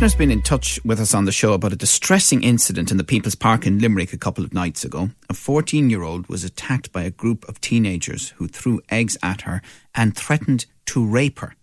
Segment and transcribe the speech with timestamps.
[0.00, 3.02] listener's been in touch with us on the show about a distressing incident in the
[3.02, 5.10] People's Park in Limerick a couple of nights ago.
[5.28, 9.40] A 14 year old was attacked by a group of teenagers who threw eggs at
[9.40, 9.60] her
[9.96, 11.56] and threatened to rape her.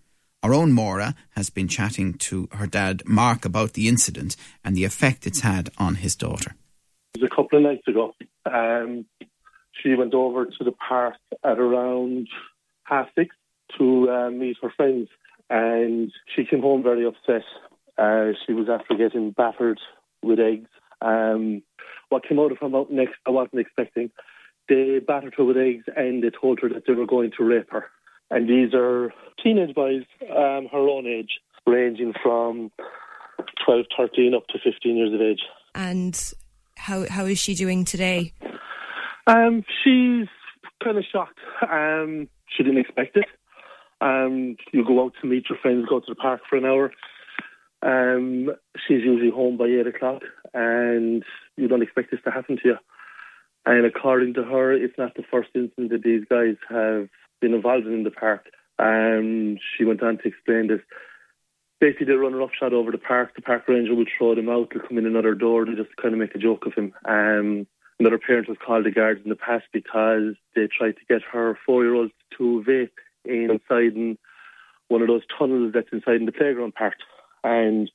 [0.43, 4.83] Our own Maura has been chatting to her dad, Mark, about the incident and the
[4.83, 6.55] effect it's had on his daughter.
[7.13, 8.15] It was a couple of nights ago.
[8.45, 9.05] Um,
[9.81, 12.27] she went over to the park at around
[12.83, 13.33] half six
[13.77, 15.07] to uh, meet her friends,
[15.49, 17.43] and she came home very upset.
[17.97, 19.79] Uh, she was after getting battered
[20.21, 20.69] with eggs.
[21.01, 21.61] Um,
[22.09, 24.11] what came out of her mouth next, I wasn't expecting.
[24.67, 27.71] They battered her with eggs and they told her that they were going to rape
[27.71, 27.85] her.
[28.31, 32.71] And these are teenage boys, um, her own age, ranging from
[33.65, 35.41] 12, 13 up to 15 years of age.
[35.75, 36.33] And
[36.77, 38.33] how how is she doing today?
[39.27, 40.27] Um, she's
[40.83, 41.39] kind of shocked.
[41.69, 43.25] Um, she didn't expect it.
[44.01, 46.91] Um, you go out to meet your friends, go to the park for an hour.
[47.85, 51.23] Um, she's usually home by eight o'clock, and
[51.55, 52.77] you don't expect this to happen to you.
[53.65, 57.09] And according to her, it's not the first incident that these guys have
[57.41, 58.47] been involved in the park.
[58.79, 60.81] Um, she went on to explain this.
[61.79, 63.35] Basically, they run a roughshod over the park.
[63.35, 64.71] The park ranger will throw them out.
[64.73, 65.65] They'll come in another door.
[65.65, 66.93] They just kind of make a joke of him.
[67.05, 67.67] Um,
[67.99, 71.57] another parent has called the guards in the past because they tried to get her
[71.65, 72.89] four-year-old to vape
[73.25, 74.17] inside in
[74.87, 76.95] one of those tunnels that's inside in the playground park.
[77.45, 77.89] And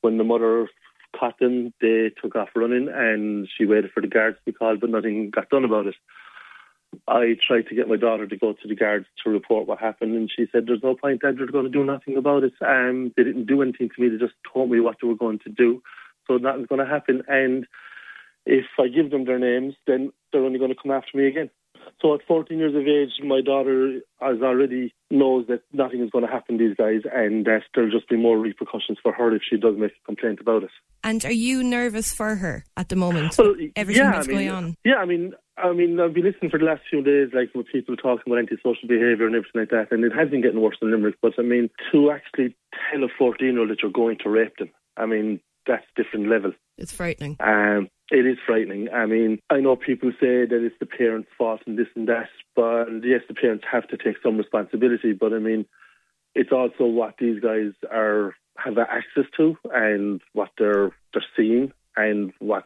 [0.00, 0.68] when the mother
[1.18, 4.80] caught them, they took off running and she waited for the guards to be called,
[4.80, 5.94] but nothing got done about it.
[7.08, 10.14] I tried to get my daughter to go to the guards to report what happened,
[10.14, 12.52] and she said, There's no point, Dad, they're going to do nothing about it.
[12.60, 15.40] Um, they didn't do anything to me, they just told me what they were going
[15.40, 15.82] to do.
[16.28, 17.22] So nothing's going to happen.
[17.26, 17.66] And
[18.46, 21.50] if I give them their names, then they're only going to come after me again.
[22.00, 26.24] So at 14 years of age, my daughter has already knows that nothing is going
[26.24, 29.56] to happen these days, and that there'll just be more repercussions for her if she
[29.56, 30.70] does make a complaint about it.
[31.02, 33.36] And are you nervous for her at the moment?
[33.38, 34.76] Well, Everything yeah, that's I mean, going on.
[34.84, 37.66] Yeah, I mean, I mean, I've been listening for the last few days, like with
[37.70, 40.76] people talking about antisocial behaviour and everything like that, and it has been getting worse
[40.82, 41.16] in Limerick.
[41.22, 42.56] But I mean, to actually
[42.90, 46.02] tell a 14 year old that you're going to rape them, I mean, that's a
[46.02, 46.52] different level.
[46.76, 47.36] It's frightening.
[47.40, 48.88] Um, it is frightening.
[48.90, 52.28] I mean, I know people say that it's the parents' fault and this and that,
[52.54, 55.12] but yes, the parents have to take some responsibility.
[55.12, 55.66] But I mean,
[56.34, 62.32] it's also what these guys are have access to and what they're they're seeing and
[62.38, 62.64] what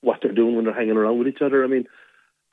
[0.00, 1.62] what they're doing when they're hanging around with each other.
[1.62, 1.84] I mean,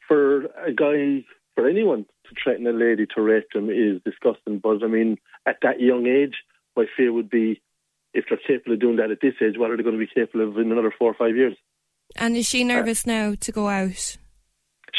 [0.08, 4.60] for a guy, for anyone to threaten a lady to rape them is disgusting.
[4.60, 6.36] But I mean, at that young age,
[6.76, 7.62] my fear would be
[8.14, 10.12] if they're capable of doing that at this age, what are they going to be
[10.14, 11.56] capable of in another four or five years?
[12.18, 14.18] And is she nervous now to go out?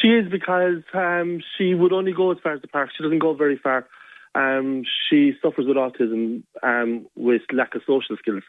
[0.01, 2.91] She is because um, she would only go as far as the park.
[2.97, 3.87] She doesn't go very far.
[4.35, 8.45] Um, she suffers with autism um, with lack of social skills,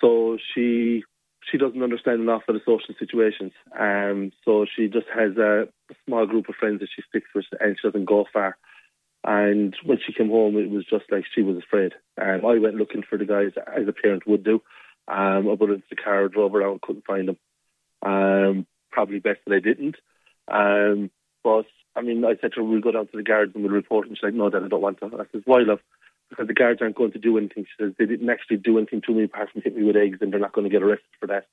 [0.00, 1.04] so she
[1.50, 3.52] she doesn't understand enough of the social situations.
[3.78, 7.44] Um, so she just has a, a small group of friends that she sticks with,
[7.60, 8.56] and she doesn't go far.
[9.24, 11.92] And when she came home, it was just like she was afraid.
[12.20, 14.62] Um, I went looking for the guys as a parent would do.
[15.08, 17.36] Um, I put into the car, drove around, couldn't find them.
[18.02, 19.96] Um, probably best that I didn't.
[20.48, 21.10] Um,
[21.42, 21.66] but
[21.96, 24.06] I mean, I said to her, we'll go down to the guards and we'll report.
[24.06, 25.06] And she's like, no, Dad, I don't want to.
[25.06, 25.80] I said, why, love?
[26.28, 27.64] Because the guards aren't going to do anything.
[27.64, 30.18] She says, they didn't actually do anything to me apart from hit me with eggs
[30.20, 31.46] and they're not going to get arrested for that.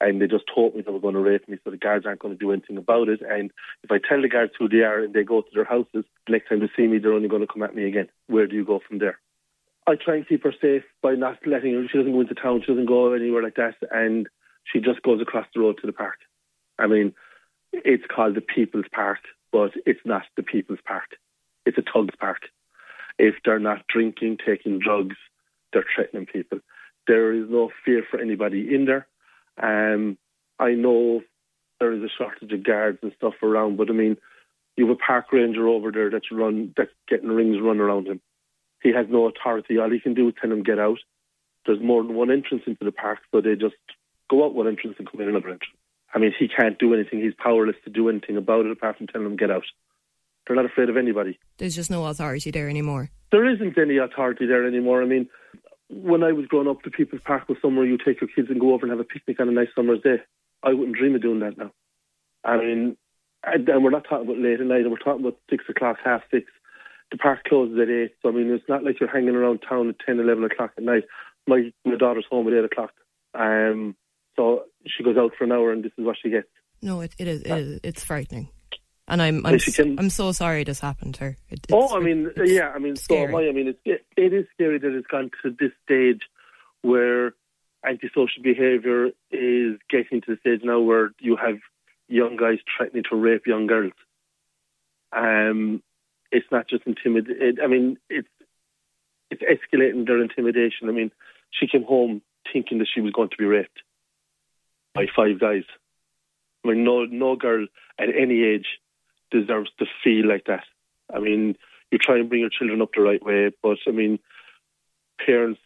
[0.00, 2.20] And they just told me they were going to rape me, so the guards aren't
[2.20, 3.20] going to do anything about it.
[3.20, 3.50] And
[3.82, 6.32] if I tell the guards who they are and they go to their houses, the
[6.32, 8.08] next time they see me, they're only going to come at me again.
[8.26, 9.18] Where do you go from there?
[9.86, 11.86] I try and keep her safe by not letting her.
[11.90, 12.62] She doesn't go into town.
[12.62, 14.26] She doesn't go anywhere like that, and
[14.64, 16.18] she just goes across the road to the park.
[16.78, 17.12] I mean,
[17.72, 19.18] it's called the People's Park,
[19.52, 21.16] but it's not the People's Park.
[21.66, 22.42] It's a Tugs Park.
[23.18, 25.16] If they're not drinking, taking drugs,
[25.72, 26.60] they're threatening people.
[27.06, 29.06] There is no fear for anybody in there.
[29.62, 30.16] Um,
[30.58, 31.22] I know
[31.78, 34.16] there is a shortage of guards and stuff around, but I mean,
[34.76, 38.20] you have a park ranger over there that's run that's getting rings run around him.
[38.82, 39.78] He has no authority.
[39.78, 40.98] All he can do is tell him get out.
[41.66, 43.74] There's more than one entrance into the park, so they just
[44.30, 45.74] go out one entrance and come in another entrance.
[46.14, 47.20] I mean, he can't do anything.
[47.20, 49.64] He's powerless to do anything about it apart from telling them get out.
[50.46, 51.38] They're not afraid of anybody.
[51.58, 53.10] There's just no authority there anymore.
[53.30, 55.02] There isn't any authority there anymore.
[55.02, 55.28] I mean,
[55.88, 58.60] when I was growing up, the People's Park was somewhere you take your kids and
[58.60, 60.16] go over and have a picnic on a nice summer's day.
[60.62, 61.72] I wouldn't dream of doing that now.
[62.44, 62.96] I mean,
[63.44, 66.22] and, and we're not talking about late at night, we're talking about six o'clock, half
[66.30, 66.46] six.
[67.10, 69.88] The park closes at eight, so I mean, it's not like you're hanging around town
[69.88, 71.04] at 10, 11 o'clock at night.
[71.46, 72.92] My, my daughter's home at eight o'clock.
[73.34, 73.96] Um,
[74.40, 76.48] so she goes out for an hour and this is what she gets.
[76.80, 77.42] No, it, it is.
[77.42, 78.48] It is it's frightening.
[79.06, 81.36] And I'm I'm, she can- I'm so sorry this happened to her.
[81.50, 83.28] It, Oh, I mean, yeah, I mean, so scary.
[83.34, 83.48] am I.
[83.48, 86.22] I mean, it's, it, it is scary that it's gone to this stage
[86.82, 87.34] where
[87.86, 91.56] antisocial behaviour is getting to the stage now where you have
[92.08, 93.92] young guys threatening to rape young girls.
[95.12, 95.82] Um,
[96.32, 97.58] it's not just intimidation.
[97.62, 98.28] I mean, it's
[99.30, 100.88] it's escalating their intimidation.
[100.88, 101.10] I mean,
[101.50, 102.22] she came home
[102.52, 103.80] thinking that she was going to be raped
[104.94, 105.64] by five guys.
[106.64, 107.66] I mean, no no girl
[107.98, 108.66] at any age
[109.30, 110.64] deserves to feel like that.
[111.14, 111.56] I mean,
[111.90, 114.18] you try and bring your children up the right way, but I mean,
[115.24, 115.60] parents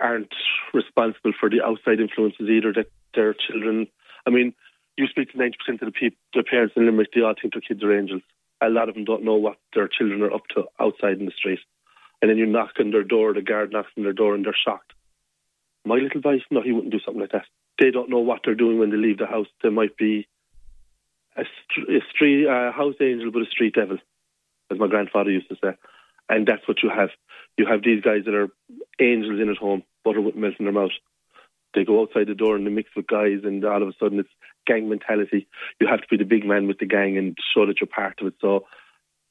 [0.00, 0.32] aren't
[0.72, 3.86] responsible for the outside influences either that their children.
[4.26, 4.54] I mean,
[4.96, 7.54] you speak to ninety percent of the people, the parents in Limerick, they all think
[7.54, 8.22] their kids are angels.
[8.60, 11.32] A lot of them don't know what their children are up to outside in the
[11.36, 11.58] street.
[12.20, 14.54] And then you knock on their door, the guard knocks on their door, and they're
[14.64, 14.92] shocked.
[15.84, 17.46] My little boy, no, he wouldn't do something like that.
[17.82, 19.48] They don't know what they're doing when they leave the house.
[19.60, 20.28] They might be
[21.36, 23.98] a, a street uh, house angel, but a street devil,
[24.70, 25.72] as my grandfather used to say.
[26.28, 27.08] And that's what you have.
[27.58, 28.50] You have these guys that are
[29.00, 30.92] angels in at home, butter with melt in their mouth.
[31.74, 34.20] They go outside the door and they mix with guys, and all of a sudden
[34.20, 34.28] it's
[34.64, 35.48] gang mentality.
[35.80, 38.20] You have to be the big man with the gang and show that you're part
[38.20, 38.34] of it.
[38.40, 38.66] So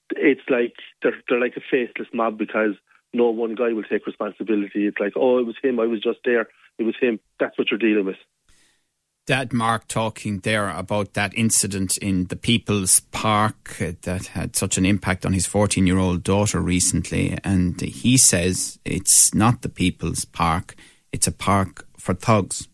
[0.09, 2.75] it's like they're they're like a faceless mob because
[3.13, 4.87] no one guy will take responsibility.
[4.87, 5.79] It's like, oh, it was him.
[5.79, 6.49] I was just there.
[6.77, 7.21] It was him.
[7.39, 8.17] That's what you're dealing with.
[9.27, 14.85] Dad Mark talking there about that incident in the People's Park that had such an
[14.85, 17.37] impact on his 14 year old daughter recently.
[17.43, 20.75] And he says it's not the People's Park,
[21.11, 22.67] it's a park for thugs.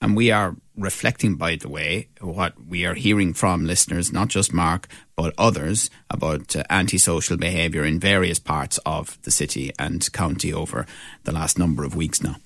[0.00, 4.52] And we are reflecting, by the way, what we are hearing from listeners, not just
[4.52, 10.52] Mark, but others, about uh, antisocial behaviour in various parts of the city and county
[10.52, 10.86] over
[11.24, 12.36] the last number of weeks now.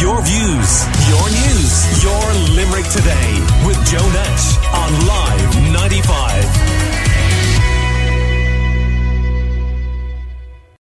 [0.00, 2.24] Your views, your news, your
[2.54, 3.30] Limerick today
[3.66, 6.77] with Joe Nash on Live 95.